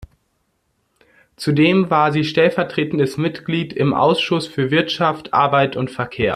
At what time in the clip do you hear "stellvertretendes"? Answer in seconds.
2.23-3.17